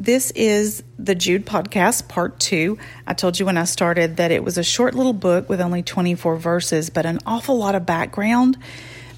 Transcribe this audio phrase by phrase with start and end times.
[0.00, 2.78] This is the Jude podcast, part two.
[3.06, 5.82] I told you when I started that it was a short little book with only
[5.82, 8.56] 24 verses, but an awful lot of background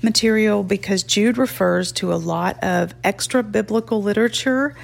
[0.03, 4.75] material because Jude refers to a lot of extra biblical literature,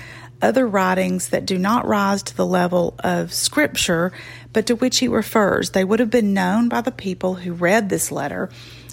[0.41, 4.13] other writings that do not rise to the level of scripture,
[4.53, 5.71] but to which he refers.
[5.71, 8.51] They would have been known by the people who read this letter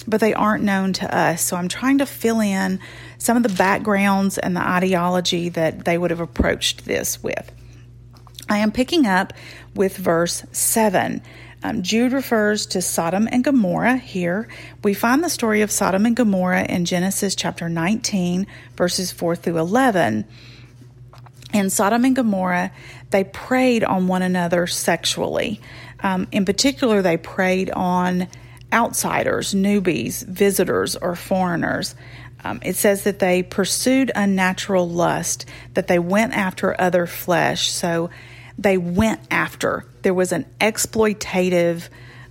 [0.08, 1.42] but they aren't known to us.
[1.42, 2.80] So I'm trying to fill in
[3.18, 7.52] some of the backgrounds and the ideology that they would have approached this with.
[8.48, 9.34] I am picking up
[9.74, 11.22] with verse 7.
[11.64, 14.48] Um, Jude refers to Sodom and Gomorrah here.
[14.84, 18.46] We find the story of Sodom and Gomorrah in Genesis chapter 19,
[18.76, 20.26] verses 4 through 11.
[21.54, 22.72] In Sodom and Gomorrah,
[23.10, 25.60] they preyed on one another sexually.
[26.02, 28.28] Um, in particular, they preyed on
[28.76, 31.96] outsiders, newbies, visitors, or foreigners.
[32.44, 37.72] Um, it says that they pursued unnatural lust, that they went after other flesh.
[37.72, 38.12] So
[38.58, 39.86] they went after.
[40.02, 41.88] There was an exploitative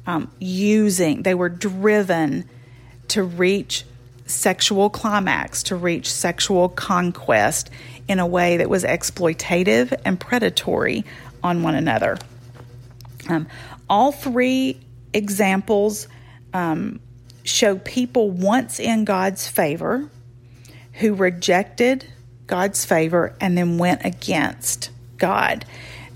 [0.06, 2.48] um, using, they were driven
[3.08, 3.84] to reach
[4.27, 7.70] sexual climax, to reach sexual conquest
[8.06, 11.05] in a way that was exploitative and predatory
[11.42, 12.19] on one another.
[13.29, 13.48] Um,
[13.89, 14.79] all three
[15.12, 16.08] examples
[16.55, 17.00] um,
[17.42, 20.08] show people once in God's favor
[20.94, 22.06] who rejected
[22.46, 25.64] God's favor and then went against God.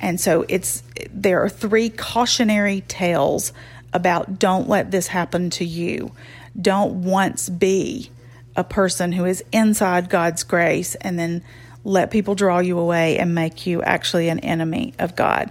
[0.00, 3.52] And so it's there are three cautionary tales
[3.92, 6.12] about don't let this happen to you.
[6.60, 8.10] Don't once be
[8.56, 11.42] a person who is inside God's grace and then
[11.84, 15.50] let people draw you away and make you actually an enemy of God.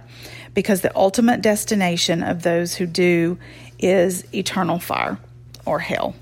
[0.54, 3.38] Because the ultimate destination of those who do
[3.78, 5.18] is eternal fire
[5.64, 6.14] or hell.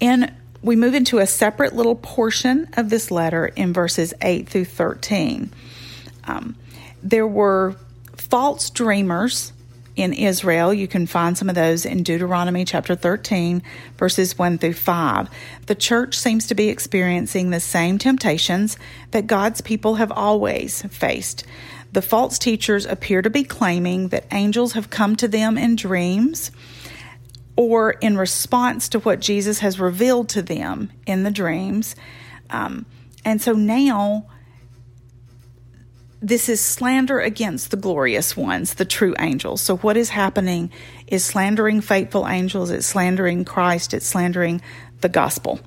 [0.00, 0.32] And
[0.62, 5.52] we move into a separate little portion of this letter in verses 8 through 13.
[6.24, 6.56] Um,
[7.02, 7.76] there were
[8.16, 9.52] false dreamers
[9.96, 10.74] in Israel.
[10.74, 13.62] You can find some of those in Deuteronomy chapter 13,
[13.96, 15.28] verses 1 through 5.
[15.66, 18.76] The church seems to be experiencing the same temptations
[19.12, 21.44] that God's people have always faced.
[21.94, 26.50] The false teachers appear to be claiming that angels have come to them in dreams
[27.54, 31.94] or in response to what Jesus has revealed to them in the dreams.
[32.50, 32.84] Um,
[33.24, 34.26] and so now
[36.20, 39.60] this is slander against the glorious ones, the true angels.
[39.60, 40.72] So, what is happening
[41.06, 44.62] is slandering faithful angels, it's slandering Christ, it's slandering
[45.00, 45.60] the gospel.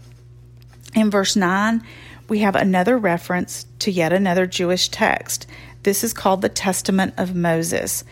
[0.93, 1.83] In verse 9,
[2.27, 5.47] we have another reference to yet another Jewish text.
[5.87, 8.03] This is called the Testament of Moses.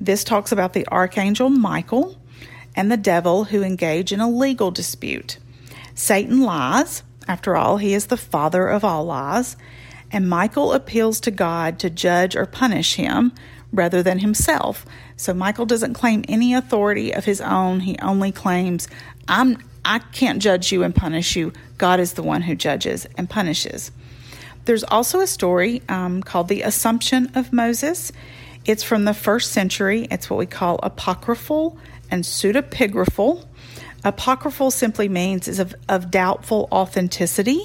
[0.00, 2.18] This talks about the archangel Michael
[2.74, 5.38] and the devil who engage in a legal dispute.
[5.94, 9.56] Satan lies, after all, he is the father of all lies,
[10.10, 13.30] and Michael appeals to God to judge or punish him
[13.72, 14.84] rather than himself.
[15.14, 17.78] So Michael doesn't claim any authority of his own.
[17.78, 18.88] He only claims,
[19.28, 21.52] I'm I can't judge you and punish you.
[21.78, 23.92] God is the one who judges and punishes.
[24.64, 28.12] There's also a story um, called The Assumption of Moses.
[28.64, 30.06] It's from the first century.
[30.10, 31.78] It's what we call apocryphal
[32.10, 33.46] and pseudepigraphal.
[34.04, 37.60] Apocryphal simply means is of, of doubtful authenticity.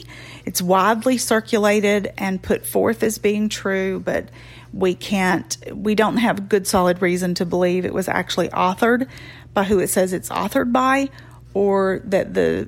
[0.46, 4.30] It's widely circulated and put forth as being true, but
[4.74, 9.08] we can't, we don't have good solid reason to believe it was actually authored
[9.54, 11.10] by who it says it's authored by,
[11.54, 12.68] or that the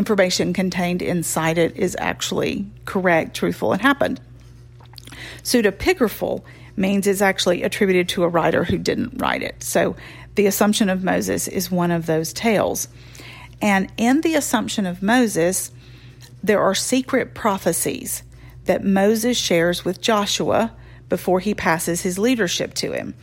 [0.00, 4.18] information contained inside it is actually correct, truthful, and happened.
[5.42, 6.42] Pseudepigraphal
[6.74, 9.62] means it's actually attributed to a writer who didn't write it.
[9.62, 9.94] So
[10.36, 12.88] the Assumption of Moses is one of those tales.
[13.60, 15.70] And in the Assumption of Moses,
[16.42, 18.22] there are secret prophecies
[18.64, 20.72] that Moses shares with Joshua
[21.10, 23.14] before he passes his leadership to him.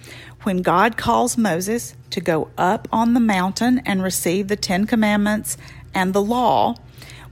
[0.44, 5.58] When God calls Moses to go up on the mountain and receive the Ten Commandments
[5.98, 6.76] and the law,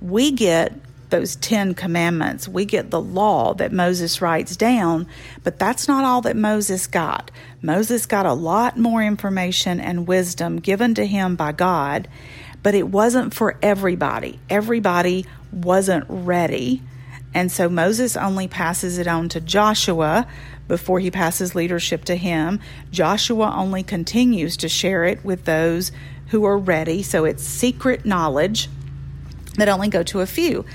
[0.02, 0.74] we get
[1.12, 2.48] those 10 commandments.
[2.48, 5.08] We get the law that Moses writes down,
[5.44, 7.32] but that's not all that Moses got.
[7.62, 12.08] Moses got a lot more information and wisdom given to him by God,
[12.64, 14.40] but it wasn't for everybody.
[14.50, 16.82] Everybody wasn't ready
[17.36, 20.26] And so Moses only passes it on to Joshua
[20.70, 22.62] before he passes leadership to him.
[22.92, 25.92] Joshua only continues to share it with those
[26.28, 27.04] who are ready.
[27.04, 28.70] So it's secret knowledge
[29.58, 30.66] that only go to a few.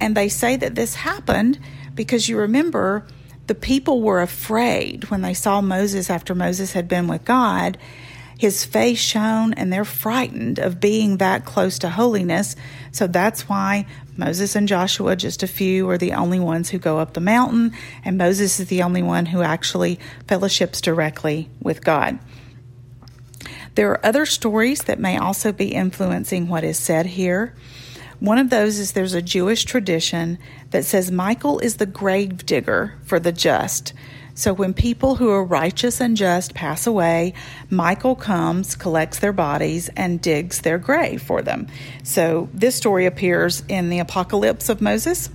[0.00, 1.58] And they say that this happened
[1.94, 3.06] because you remember
[3.46, 7.76] the people were afraid when they saw Moses after Moses had been with God.
[8.38, 12.56] His face shone, and they're frightened of being that close to holiness.
[12.90, 13.86] So that's why
[14.16, 17.72] Moses and Joshua, just a few, are the only ones who go up the mountain,
[18.02, 22.18] and Moses is the only one who actually fellowships directly with God.
[23.80, 27.54] There are other stories that may also be influencing what is said here.
[28.18, 30.38] One of those is there's a Jewish tradition
[30.68, 33.94] that says Michael is the grave digger for the just.
[34.34, 37.32] So when people who are righteous and just pass away,
[37.70, 41.66] Michael comes, collects their bodies, and digs their grave for them.
[42.02, 45.30] So this story appears in the Apocalypse of Moses.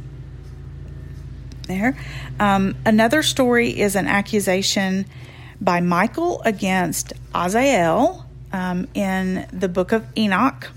[1.63, 1.97] There.
[2.39, 5.07] Um, another story is an accusation
[5.59, 8.24] by Michael against Azazel
[8.55, 10.71] um, in the book of Enoch.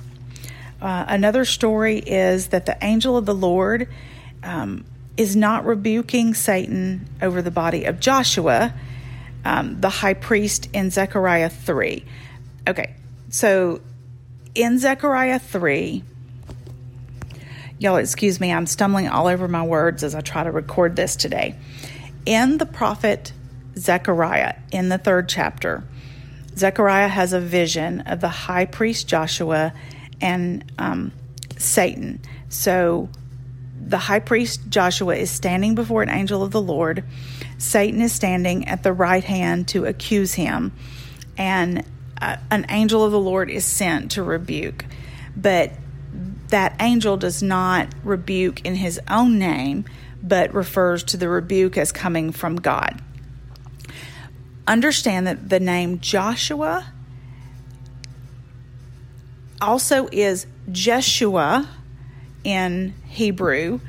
[0.83, 3.89] Uh, another story is that the angel of the Lord
[4.43, 4.85] um,
[5.17, 8.75] is not rebuking Satan over the body of Joshua,
[9.45, 12.05] um, the high priest, in Zechariah 3.
[12.67, 12.97] Okay,
[13.31, 13.81] so
[14.57, 16.03] in Zechariah 3,
[17.79, 21.15] y'all excuse me, I'm stumbling all over my words as I try to record this
[21.15, 21.55] today.
[22.27, 23.33] In the prophet
[23.77, 25.85] Zechariah, in the third chapter,
[26.59, 29.73] Zechariah has a vision of the high priest Joshua
[30.21, 31.13] and um,
[31.57, 32.21] Satan.
[32.49, 33.09] So
[33.81, 37.05] the high priest Joshua is standing before an angel of the Lord.
[37.59, 40.73] Satan is standing at the right hand to accuse him.
[41.37, 41.85] And
[42.21, 44.85] uh, an angel of the Lord is sent to rebuke.
[45.37, 45.73] But
[46.49, 49.85] that angel does not rebuke in his own name,
[50.23, 53.01] but refers to the rebuke as coming from God.
[54.69, 56.93] Understand that the name Joshua
[59.63, 61.67] also is Jeshua
[62.45, 63.81] in Hebrew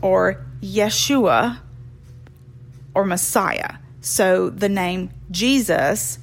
[0.00, 1.58] or Yeshua
[2.94, 3.74] or Messiah.
[4.02, 6.20] So the name Jesus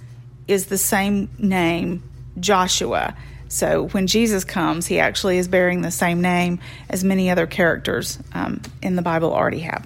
[0.47, 2.01] is the same name
[2.39, 3.13] Joshua.
[3.49, 8.19] So when Jesus comes, he actually is bearing the same name as many other characters
[8.33, 9.85] um, in the Bible already have.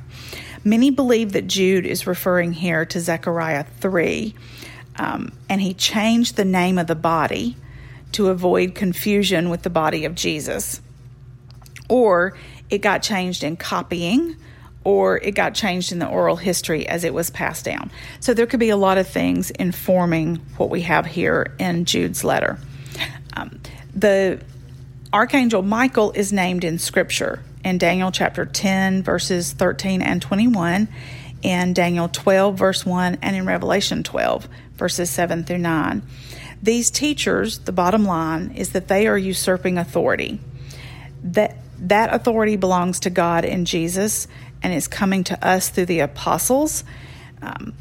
[0.63, 4.35] Many believe that Jude is referring here to Zechariah 3,
[4.97, 7.55] um, and he changed the name of the body
[8.11, 10.81] to avoid confusion with the body of Jesus.
[11.89, 12.37] Or
[12.69, 14.35] it got changed in copying,
[14.83, 17.91] or it got changed in the oral history as it was passed down.
[18.19, 22.23] So there could be a lot of things informing what we have here in Jude's
[22.23, 22.59] letter.
[23.33, 23.59] Um,
[23.95, 24.41] the
[25.11, 30.87] archangel Michael is named in Scripture in Daniel chapter 10, verses 13 and 21,
[31.41, 36.01] in Daniel 12, verse 1, and in Revelation 12, verses 7 through 9.
[36.61, 40.39] These teachers, the bottom line is that they are usurping authority.
[41.23, 44.27] That that authority belongs to God and Jesus
[44.61, 46.83] and is coming to us through the apostles.
[47.41, 47.73] Um,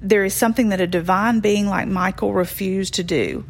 [0.00, 3.44] there is something that a divine being like Michael refused to do.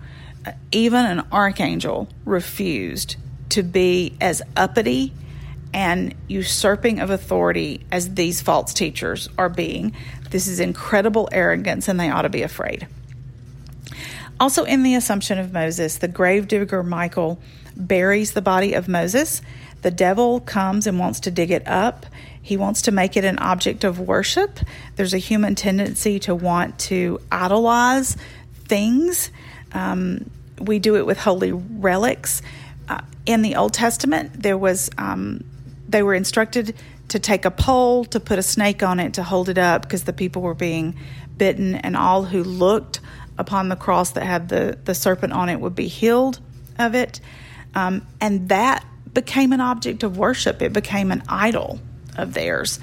[0.47, 3.17] Uh, even an archangel refused
[3.55, 5.13] to be as uppity
[5.73, 9.95] and usurping of authority as these false teachers are being.
[10.31, 12.87] This is incredible arrogance, and they ought to be afraid.
[14.41, 17.41] Also, in the Assumption of Moses, the gravedigger Michael
[17.77, 19.41] buries the body of Moses.
[19.83, 22.07] The devil comes and wants to dig it up.
[22.43, 24.59] He wants to make it an object of worship.
[24.97, 28.17] There's a human tendency to want to idolize
[28.65, 29.31] things.
[29.73, 30.31] Um,
[30.61, 32.43] we do it with holy relics.
[32.89, 35.45] Uh, in the Old Testament, there was um,
[35.89, 36.75] they were instructed
[37.09, 40.05] to take a pole to put a snake on it to hold it up because
[40.05, 40.97] the people were being
[41.37, 43.01] bitten, and all who looked
[43.39, 46.41] upon the cross that had the, the serpent on it would be healed
[46.79, 47.21] of it.
[47.75, 51.81] Um, and that became an object of worship, it became an idol
[52.17, 52.79] of theirs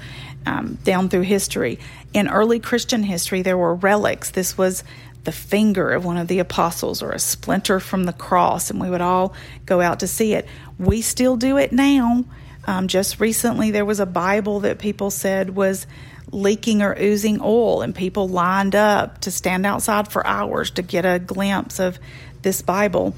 [0.46, 1.78] um, down through history.
[2.12, 4.30] In early Christian history, there were relics.
[4.30, 4.84] This was
[5.24, 8.90] the finger of one of the apostles or a splinter from the cross, and we
[8.90, 9.34] would all
[9.66, 10.46] go out to see it.
[10.78, 12.24] We still do it now.
[12.64, 15.86] Um, just recently, there was a Bible that people said was
[16.30, 21.04] leaking or oozing oil, and people lined up to stand outside for hours to get
[21.04, 21.98] a glimpse of
[22.42, 23.14] this Bible.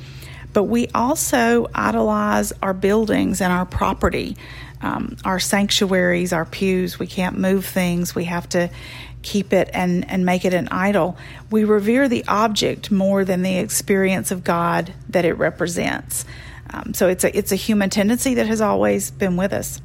[0.53, 4.37] But we also idolize our buildings and our property,
[4.81, 6.99] um, our sanctuaries, our pews.
[6.99, 8.71] We can't move things, we have to
[9.25, 11.17] keep it and, and make it an idol.
[11.51, 16.25] We revere the object more than the experience of God that it represents.
[16.73, 19.81] Um, so it's a, it's a human tendency that has always been with us.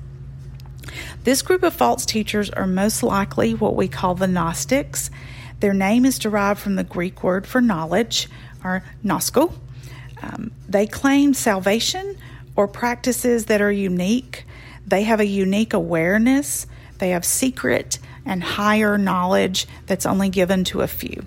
[1.24, 5.10] This group of false teachers are most likely what we call the Gnostics.
[5.60, 8.30] Their name is derived from the Greek word for knowledge,
[8.64, 9.54] or gnosko.
[10.22, 12.18] Um, they claim salvation
[12.56, 14.46] or practices that are unique.
[14.86, 16.66] They have a unique awareness.
[16.98, 21.26] They have secret and higher knowledge that's only given to a few.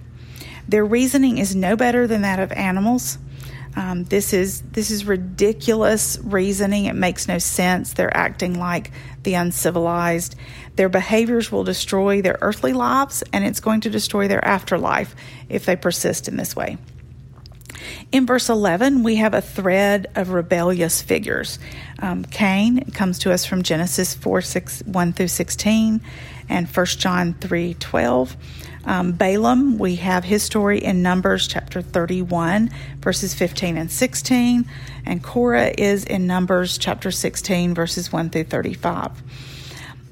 [0.69, 3.19] Their reasoning is no better than that of animals.
[3.75, 6.85] Um, this is this is ridiculous reasoning.
[6.85, 7.95] It makes no sense.
[7.95, 8.93] They're acting like
[9.25, 10.37] the uncivilized.
[10.77, 15.17] Their behaviors will destroy their earthly lives, and it's going to destroy their afterlife
[15.49, 16.79] if they persist in this way.
[18.13, 21.59] In verse 11, we have a thread of rebellious figures.
[21.99, 26.01] Um, Cain comes to us from Genesis 4 6, 1 through 16
[26.53, 28.37] and 1 John 3 12.
[28.85, 34.67] Um, Balaam, we have his story in Numbers chapter 31, verses 15 and 16,
[35.07, 39.23] and Korah is in Numbers chapter 16, verses 1 through 35.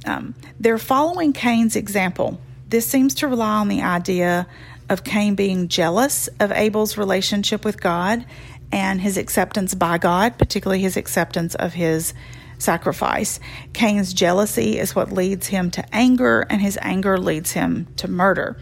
[0.06, 2.40] Um, they're following Cain's example.
[2.68, 4.46] This seems to rely on the idea
[4.88, 8.24] of Cain being jealous of Abel's relationship with God
[8.72, 12.14] and his acceptance by God, particularly his acceptance of his
[12.60, 13.40] sacrifice.
[13.72, 18.56] Cain's jealousy is what leads him to anger, and his anger leads him to murder.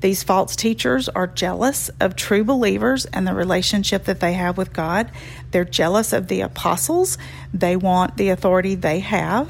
[0.00, 4.72] These false teachers are jealous of true believers and the relationship that they have with
[4.72, 5.10] God.
[5.50, 7.16] They're jealous of the apostles.
[7.54, 9.48] They want the authority they have.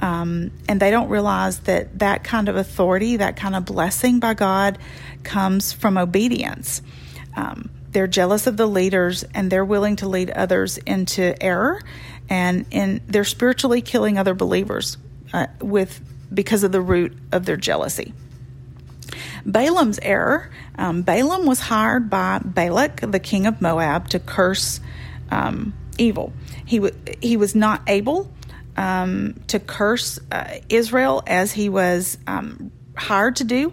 [0.00, 4.34] Um, and they don't realize that that kind of authority, that kind of blessing by
[4.34, 4.78] God,
[5.22, 6.82] comes from obedience.
[7.36, 11.80] Um, they're jealous of the leaders and they're willing to lead others into error
[12.28, 14.98] and in they're spiritually killing other believers
[15.32, 16.00] uh, with
[16.32, 18.12] because of the root of their jealousy.
[19.46, 20.50] Balaam's error.
[20.76, 24.80] Um, Balaam was hired by Balak, the king of Moab, to curse
[25.30, 26.32] um, evil.
[26.66, 28.30] He w- he was not able
[28.76, 33.72] um, to curse uh, Israel as he was um, hired to do.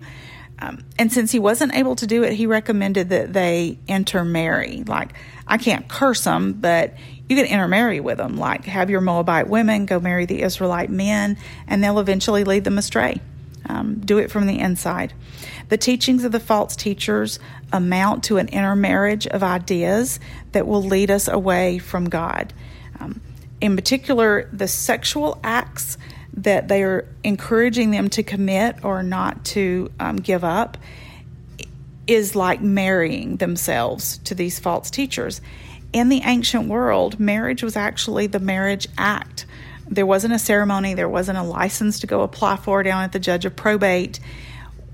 [0.61, 4.83] Um, and since he wasn't able to do it, he recommended that they intermarry.
[4.85, 5.13] Like,
[5.47, 6.93] I can't curse them, but
[7.27, 8.37] you can intermarry with them.
[8.37, 11.37] Like, have your Moabite women go marry the Israelite men,
[11.67, 13.19] and they'll eventually lead them astray.
[13.67, 15.13] Um, do it from the inside.
[15.69, 17.39] The teachings of the false teachers
[17.71, 20.19] amount to an intermarriage of ideas
[20.51, 22.53] that will lead us away from God.
[22.99, 23.21] Um,
[23.61, 25.97] in particular, the sexual acts
[26.33, 30.77] that they are encouraging them to commit or not to um, give up
[32.07, 35.41] is like marrying themselves to these false teachers.
[35.93, 39.45] In the ancient world, marriage was actually the marriage act.
[39.87, 43.19] There wasn't a ceremony, there wasn't a license to go apply for down at the
[43.19, 44.19] judge of probate.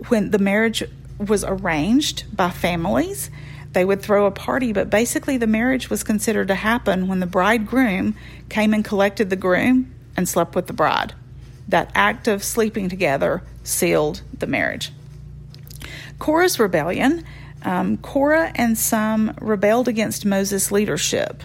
[0.07, 0.83] When the marriage
[1.19, 3.29] was arranged by families,
[3.73, 7.27] they would throw a party, but basically the marriage was considered to happen when the
[7.27, 8.15] bridegroom
[8.49, 11.13] came and collected the groom and slept with the bride
[11.67, 14.91] that act of sleeping together sealed the marriage.
[16.19, 17.23] Korah's rebellion
[17.63, 21.43] um, Korah and some rebelled against Moses' leadership.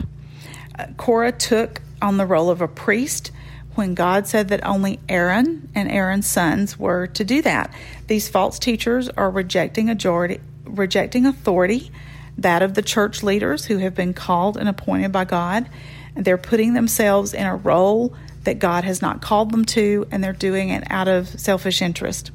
[0.78, 3.30] Uh, Korah took on the role of a priest
[3.74, 7.72] when God said that only Aaron and Aaron's sons were to do that.
[8.06, 11.90] These false teachers are rejecting authority, rejecting authority,
[12.36, 15.68] that of the church leaders who have been called and appointed by God.
[16.14, 20.32] They're putting themselves in a role that God has not called them to, and they're
[20.32, 22.30] doing it out of selfish interest.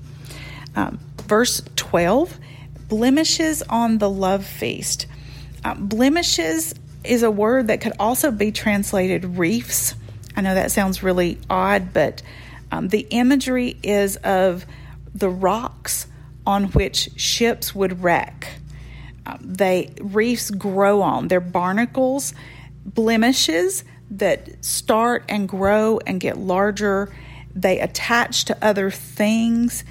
[0.75, 2.37] Um, verse 12
[2.87, 5.07] blemishes on the love feast.
[5.63, 6.73] Uh, blemishes
[7.03, 9.95] is a word that could also be translated reefs.
[10.35, 12.21] I know that sounds really odd, but
[12.71, 14.65] um, the imagery is of
[15.13, 16.07] the rocks
[16.45, 18.47] on which ships would wreck.
[19.25, 21.27] Um, they reefs grow on.
[21.27, 22.33] They're barnacles,
[22.85, 27.13] blemishes that start and grow and get larger.
[27.53, 29.83] They attach to other things,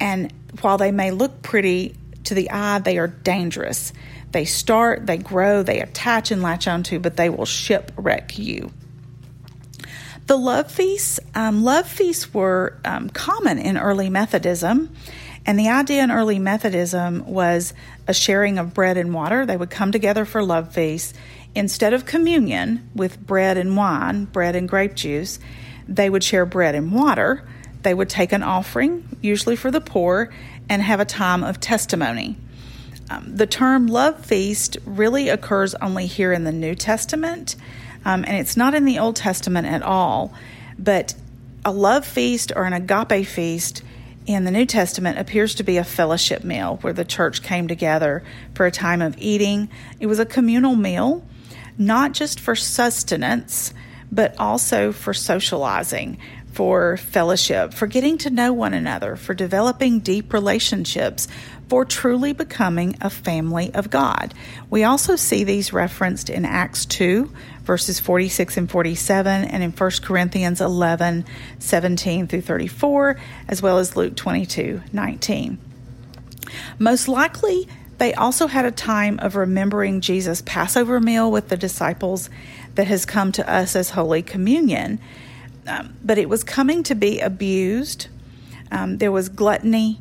[0.00, 3.92] and while they may look pretty to the eye, they are dangerous.
[4.32, 8.70] They start, they grow, they attach and latch onto, but they will shipwreck you.
[10.26, 14.94] The love feasts, um, love feasts were um, common in early Methodism,
[15.46, 17.72] and the idea in early Methodism was
[18.06, 19.46] a sharing of bread and water.
[19.46, 21.14] They would come together for love feasts
[21.54, 25.38] Instead of communion with bread and wine, bread and grape juice,
[25.88, 27.46] they would share bread and water.
[27.82, 30.30] They would take an offering, usually for the poor,
[30.68, 32.36] and have a time of testimony.
[33.10, 37.56] Um, the term love feast really occurs only here in the New Testament,
[38.04, 40.32] um, and it's not in the Old Testament at all.
[40.78, 41.14] But
[41.64, 43.82] a love feast or an agape feast
[44.26, 48.22] in the New Testament appears to be a fellowship meal where the church came together
[48.54, 49.70] for a time of eating.
[49.98, 51.24] It was a communal meal
[51.78, 53.72] not just for sustenance,
[54.10, 56.18] but also for socializing,
[56.52, 61.28] for fellowship, for getting to know one another, for developing deep relationships,
[61.68, 64.34] for truly becoming a family of God.
[64.70, 67.30] We also see these referenced in Acts 2,
[67.62, 71.26] verses 46 and 47, and in 1 Corinthians 11,
[71.58, 75.58] 17 through 34, as well as Luke 22, 19.
[76.78, 77.68] Most likely,
[77.98, 82.30] they also had a time of remembering Jesus' Passover meal with the disciples
[82.76, 85.00] that has come to us as Holy Communion.
[85.66, 88.06] Um, but it was coming to be abused.
[88.70, 90.00] Um, there was gluttony,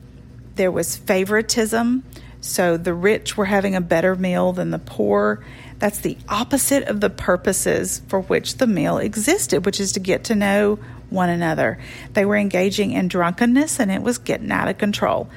[0.56, 2.04] there was favoritism.
[2.40, 5.44] So the rich were having a better meal than the poor.
[5.80, 10.26] That's the opposite of the purposes for which the meal existed, which is to get
[10.26, 11.80] to know one another.
[12.14, 15.30] They were engaging in drunkenness and it was getting out of control.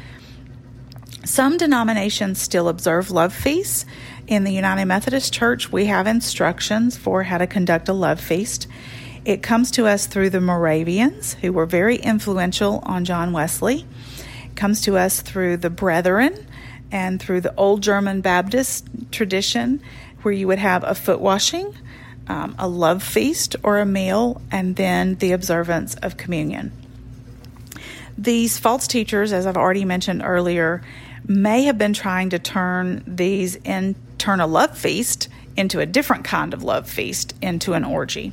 [1.24, 3.84] Some denominations still observe love feasts.
[4.26, 8.66] In the United Methodist Church, we have instructions for how to conduct a love feast.
[9.26, 13.84] It comes to us through the Moravians, who were very influential on John Wesley.
[14.46, 16.46] It comes to us through the Brethren
[16.90, 19.82] and through the old German Baptist tradition,
[20.22, 21.74] where you would have a foot washing,
[22.28, 26.72] um, a love feast, or a meal, and then the observance of communion.
[28.16, 30.82] These false teachers, as I've already mentioned earlier,
[31.30, 36.64] may have been trying to turn these internal love feast into a different kind of
[36.64, 38.32] love feast, into an orgy.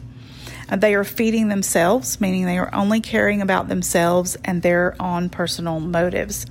[0.68, 5.30] Uh, they are feeding themselves, meaning they are only caring about themselves and their own
[5.30, 6.48] personal motives.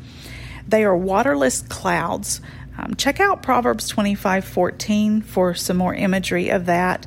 [0.68, 2.40] They are waterless clouds.
[2.78, 7.06] Um, check out Proverbs 25 14 for some more imagery of that.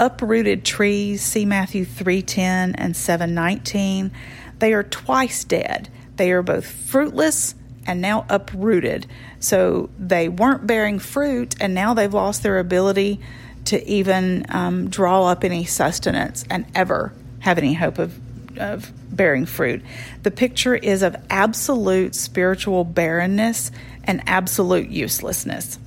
[0.00, 4.10] Uprooted trees, see Matthew 3:10 and 7:19.
[4.58, 5.90] They are twice dead.
[6.16, 7.54] They are both fruitless
[7.86, 9.06] and now uprooted.
[9.38, 13.20] So they weren't bearing fruit, and now they've lost their ability
[13.66, 18.18] to even um, draw up any sustenance and ever have any hope of,
[18.58, 19.82] of bearing fruit.
[20.22, 23.70] The picture is of absolute spiritual barrenness
[24.04, 25.78] and absolute uselessness.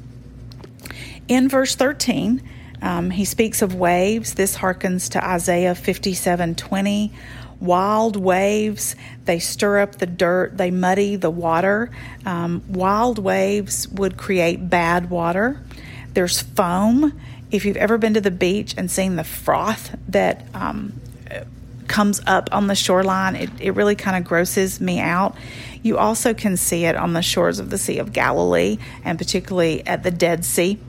[1.28, 2.42] In verse 13,
[2.82, 4.34] um, he speaks of waves.
[4.34, 7.14] This harkens to Isaiah 57 20
[7.64, 8.96] wild waves.
[9.26, 11.90] They stir up the dirt, they muddy the water.
[12.26, 15.64] Um, wild waves would create bad water.
[16.14, 17.20] There's foam.
[17.50, 21.00] If you've ever been to the beach and seen the froth that um,
[21.88, 25.36] comes up on the shoreline, it, it really kind of grosses me out.
[25.82, 29.86] You also can see it on the shores of the Sea of Galilee and particularly
[29.86, 30.80] at the Dead Sea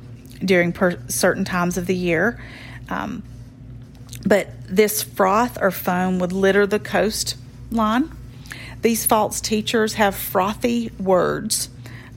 [0.45, 2.43] during per- certain times of the year.
[2.89, 3.23] Um,
[4.27, 8.11] but this froth or foam would litter the coastline.
[8.83, 11.71] These false teachers have frothy words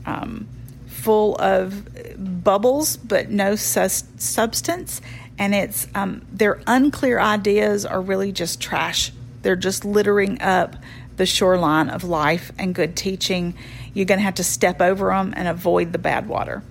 [0.04, 0.48] um,
[0.86, 5.00] full of bubbles but no sus- substance,
[5.38, 9.12] and it's um, their unclear ideas are really just trash.
[9.42, 10.76] They're just littering up
[11.16, 13.54] the shoreline of life and good teaching.
[13.94, 16.62] You're going to have to step over them and avoid the bad water.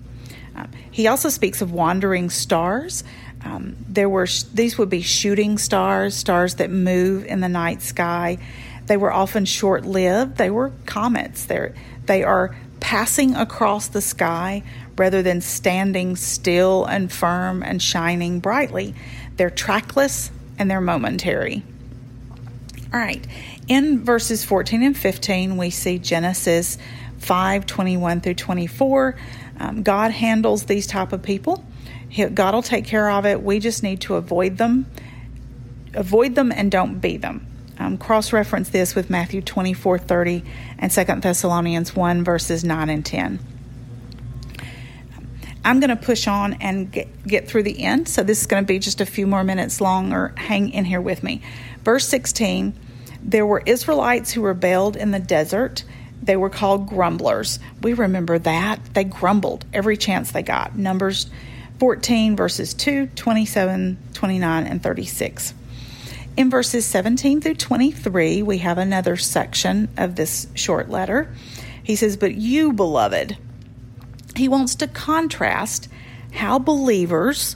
[0.56, 3.04] Um, he also speaks of wandering stars.
[3.47, 8.38] Um, there were these would be shooting stars, stars that move in the night sky.
[8.88, 10.38] They were often short-lived.
[10.38, 11.45] They were comets.
[11.45, 11.71] They
[12.05, 14.63] they are passing across the sky
[14.97, 18.95] rather than standing still and firm and shining brightly.
[19.38, 21.63] They're trackless and they're momentary.
[22.93, 23.25] All right.
[23.67, 26.77] In verses 14 and 15, we see Genesis
[27.19, 29.15] 5 21 through 24.
[29.60, 31.63] Um, God handles these type of people
[32.34, 33.43] God will take care of it.
[33.43, 34.86] We just need to avoid them.
[35.93, 37.46] Avoid them and don't be them.
[37.80, 40.43] Um, Cross reference this with Matthew 24 30
[40.80, 43.39] and 2 Thessalonians 1, verses 9 and 10.
[45.63, 48.08] I'm going to push on and get, get through the end.
[48.08, 50.86] So this is going to be just a few more minutes long, or hang in
[50.86, 51.41] here with me.
[51.84, 52.74] Verse 16
[53.22, 55.84] There were Israelites who rebelled in the desert.
[56.24, 57.60] They were called grumblers.
[57.82, 58.80] We remember that.
[58.93, 60.76] They grumbled every chance they got.
[60.76, 61.30] Numbers
[61.80, 65.54] 14, verses 2, 27, 29, and 36.
[66.36, 71.34] In verses 17 through 23, we have another section of this short letter.
[71.84, 73.38] He says, But you, beloved,
[74.36, 75.90] he wants to contrast
[76.34, 77.56] how believers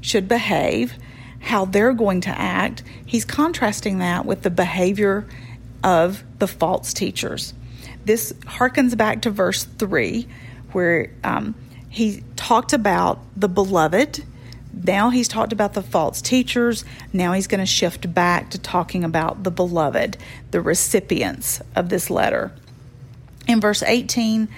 [0.00, 0.94] should behave,
[1.40, 2.82] how they're going to act.
[3.04, 5.26] He's contrasting that with the behavior
[5.84, 7.52] of the false teachers.
[8.04, 10.26] This harkens back to verse 3,
[10.72, 11.54] where um,
[11.92, 14.24] he talked about the beloved.
[14.72, 16.86] Now he's talked about the false teachers.
[17.12, 20.16] Now he's going to shift back to talking about the beloved,
[20.52, 22.50] the recipients of this letter.
[23.46, 24.48] In verse 18,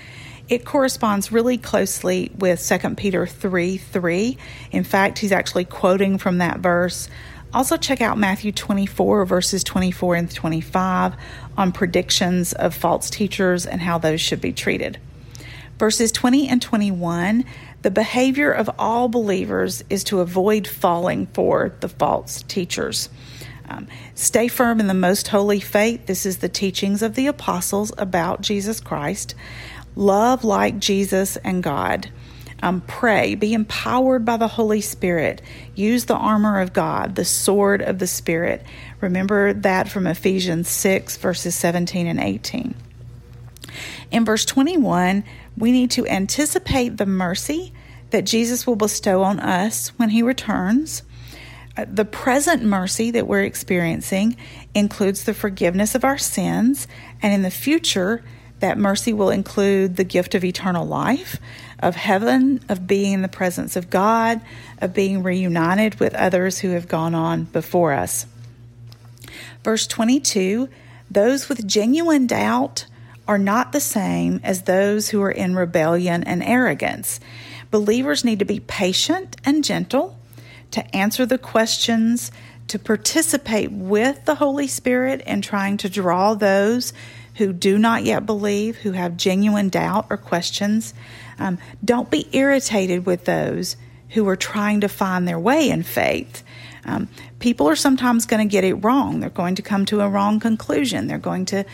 [0.49, 4.39] it corresponds really closely with 2 Peter 3 3.
[4.71, 7.09] In fact, he's actually quoting from that verse
[7.53, 11.15] Also, check out Matthew 24, verses 24 and 25
[11.59, 15.01] on predictions of false teachers and how those should be treated.
[15.79, 17.45] Verses 20 and 21
[17.85, 23.11] the behavior of all believers is to avoid falling for the false teachers.
[23.69, 26.07] Um, stay firm in the most holy faith.
[26.07, 29.35] This is the teachings of the apostles about Jesus Christ.
[29.97, 32.09] Love like Jesus and God.
[32.63, 35.43] Um, pray, be empowered by the Holy Spirit.
[35.75, 38.65] Use the armor of God, the sword of the Spirit.
[39.03, 42.75] Remember that from Ephesians 6, verses 17 and 18.
[44.11, 45.25] In verse 21,
[45.57, 47.73] we need to anticipate the mercy
[48.11, 51.03] that Jesus will bestow on us when he returns.
[51.77, 54.37] Uh, the present mercy that we're experiencing
[54.75, 56.87] includes the forgiveness of our sins,
[57.23, 58.23] and in the future,
[58.61, 61.39] that mercy will include the gift of eternal life,
[61.81, 64.41] of heaven, of being in the presence of God,
[64.81, 68.27] of being reunited with others who have gone on before us.
[69.65, 70.69] Verse 22
[71.11, 72.87] Those with genuine doubt
[73.27, 77.21] are not the same as those who are in rebellion and arrogance.
[77.71, 80.19] Believers need to be patient and gentle,
[80.71, 82.31] to answer the questions,
[82.69, 86.93] to participate with the Holy Spirit in trying to draw those
[87.37, 90.95] who do not yet believe, who have genuine doubt or questions.
[91.39, 93.77] Um, don't be irritated with those
[94.11, 96.45] who are trying to find their way in faith.
[96.87, 97.09] Um,
[97.39, 99.21] people are sometimes going to get it wrong.
[99.21, 101.07] They're going to come to a wrong conclusion.
[101.07, 101.65] They're going to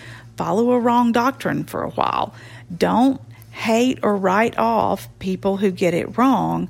[0.40, 2.33] follow a wrong doctrine for a while.
[2.74, 6.66] Don't hate or write off people who get it wrong.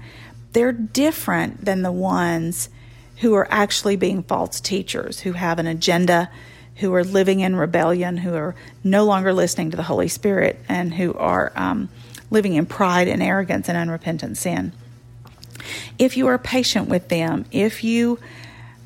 [0.54, 2.68] They're different than the ones
[3.18, 6.28] who are actually being false teachers, who have an agenda,
[6.78, 10.92] who are living in rebellion, who are no longer listening to the Holy Spirit, and
[10.92, 11.88] who are um,
[12.28, 14.72] living in pride and arrogance and unrepentant sin.
[15.96, 18.18] If you are patient with them, if you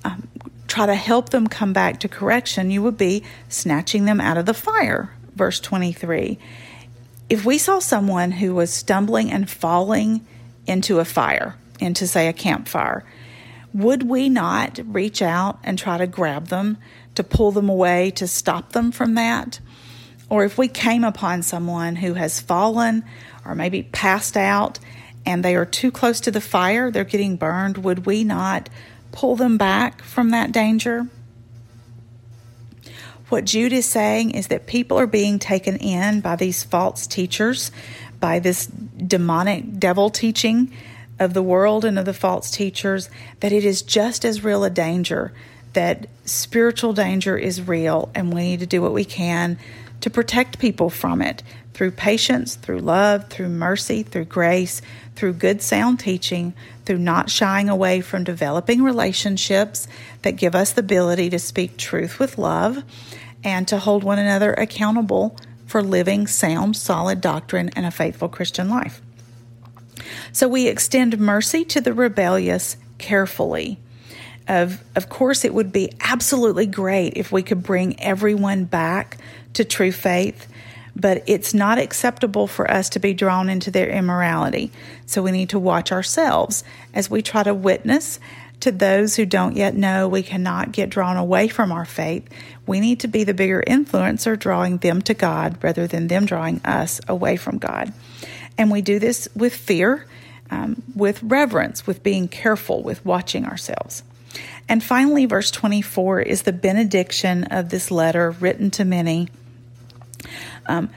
[0.05, 0.29] um,
[0.75, 4.45] try to help them come back to correction, you would be snatching them out of
[4.45, 5.15] the fire.
[5.37, 6.37] Verse 23.
[7.31, 10.27] If we saw someone who was stumbling and falling
[10.67, 13.05] into a fire, into, say, a campfire,
[13.73, 16.79] would we not reach out and try to grab them,
[17.15, 19.61] to pull them away, to stop them from that?
[20.29, 23.05] Or if we came upon someone who has fallen
[23.45, 24.81] or maybe passed out
[25.25, 28.69] and they are too close to the fire, they're getting burned, would we not
[29.15, 31.07] pull them back from that danger.
[33.29, 37.71] What Jude is saying is that people are being taken in by these false teachers,
[38.19, 40.73] by this demonic devil teaching
[41.19, 44.71] of the world and of the false teachers, that it is just as real a
[44.71, 45.33] danger,
[45.75, 49.59] that spiritual danger is real, and we need to do what we can
[50.05, 54.83] to protect people from it through patience, through love, through mercy, through grace,
[55.17, 56.53] through good sound teaching,
[56.85, 59.89] through not shying away from developing relationships
[60.21, 62.85] that give us the ability to speak truth with love
[63.43, 68.69] and to hold one another accountable for living sound, solid doctrine and a faithful Christian
[68.69, 69.01] life.
[70.33, 73.79] So we extend mercy to the rebellious carefully.
[74.47, 79.17] Of, of course, it would be absolutely great if we could bring everyone back
[79.55, 80.47] to true faith,
[80.97, 84.71] but it's not acceptable for us to be drawn into their immorality.
[85.07, 86.63] So we need to watch ourselves
[86.93, 88.21] as we try to witness
[88.61, 92.27] to those who don't yet know we cannot get drawn away from our faith.
[92.67, 96.61] We need to be the bigger influencer, drawing them to God rather than them drawing
[96.65, 97.93] us away from God.
[98.57, 100.07] And we do this with fear,
[100.51, 104.03] um, with reverence, with being careful, with watching ourselves.
[104.69, 109.29] And finally, verse 24 is the benediction of this letter written to many
[110.67, 110.91] um,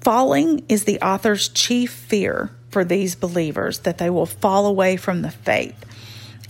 [0.00, 5.22] falling is the author's chief fear for these believers that they will fall away from
[5.22, 5.84] the faith.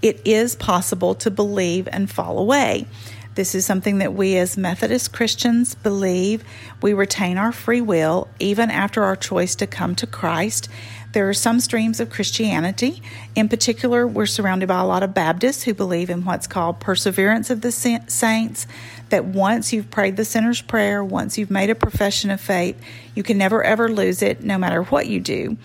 [0.02, 2.86] It is possible to believe and fall away.
[3.34, 6.42] This is something that we as Methodist Christians believe.
[6.82, 10.68] We retain our free will even after our choice to come to Christ.
[11.12, 13.02] There are some streams of Christianity.
[13.34, 17.48] In particular, we're surrounded by a lot of Baptists who believe in what's called perseverance
[17.50, 18.66] of the saints
[19.08, 22.78] that once you've prayed the sinner's prayer, once you've made a profession of faith,
[23.14, 25.56] you can never ever lose it no matter what you do.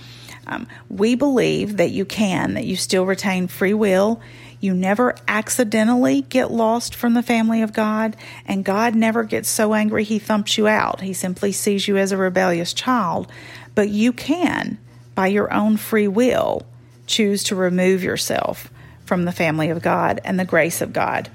[0.48, 4.22] Um, we believe that you can, that you still retain free will.
[4.60, 9.74] You never accidentally get lost from the family of God, and God never gets so
[9.74, 11.02] angry he thumps you out.
[11.02, 13.30] He simply sees you as a rebellious child.
[13.76, 14.78] But you can,
[15.16, 16.66] by your own free will,
[17.06, 18.72] choose to remove yourself
[19.06, 21.30] from the family of God and the grace of God.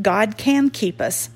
[0.00, 1.30] God can keep us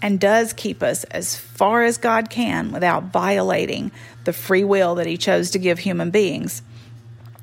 [0.00, 3.90] and does keep us as far as God can without violating
[4.24, 6.62] the free will that He chose to give human beings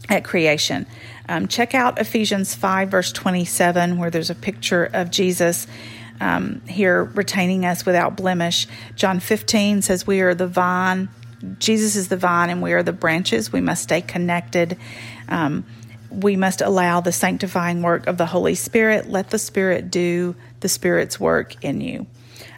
[0.10, 0.86] at creation.
[1.29, 5.67] Um, check out Ephesians 5, verse 27, where there's a picture of Jesus
[6.19, 8.67] um, here retaining us without blemish.
[8.95, 11.10] John 15 says, We are the vine.
[11.60, 13.51] Jesus is the vine, and we are the branches.
[13.51, 14.77] We must stay connected.
[15.27, 15.65] Um,
[16.10, 19.10] we must allow the sanctifying work of the Holy Spirit.
[19.10, 22.06] Let the Spirit do the Spirit's work in you.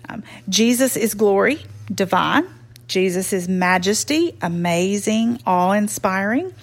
[0.10, 2.48] Um, Jesus is glory, divine.
[2.88, 6.54] Jesus is majesty, amazing, awe inspiring.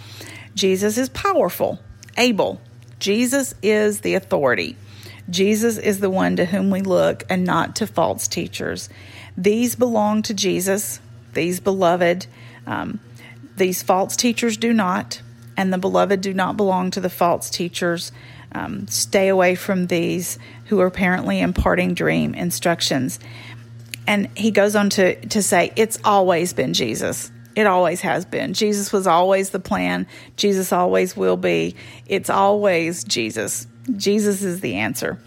[0.55, 1.81] Jesus is powerful,
[2.17, 2.61] able.
[2.99, 4.77] Jesus is the authority.
[5.31, 8.89] Jesus is the one to whom we look and not to false teachers.
[9.37, 11.01] These belong to Jesus,
[11.35, 12.27] these beloved.
[12.67, 13.01] Um,
[13.57, 15.21] these false teachers do not,
[15.57, 18.13] and the beloved do not belong to the false teachers.
[18.53, 23.21] Um, stay away from these who are apparently imparting dream instructions.
[24.07, 27.31] And he goes on to, to say, it's always been Jesus.
[27.55, 28.55] It always has been.
[28.55, 30.07] Jesus was always the plan.
[30.37, 31.77] Jesus always will be.
[32.07, 33.67] It's always Jesus.
[33.97, 35.19] Jesus is the answer.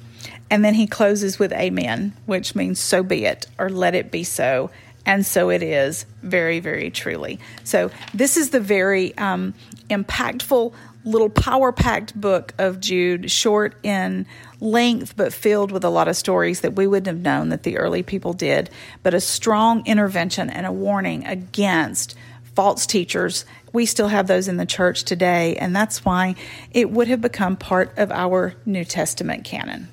[0.49, 4.23] And then he closes with amen, which means so be it or let it be
[4.23, 4.69] so.
[5.05, 7.39] And so it is, very, very truly.
[7.63, 9.53] So, this is the very um,
[9.89, 10.73] impactful
[11.05, 14.25] little power packed book of Jude, short in
[14.59, 17.77] length, but filled with a lot of stories that we wouldn't have known that the
[17.77, 18.69] early people did,
[19.03, 22.15] but a strong intervention and a warning against
[22.55, 23.45] false teachers.
[23.73, 26.35] We still have those in the church today, and that's why
[26.71, 29.89] it would have become part of our New Testament canon.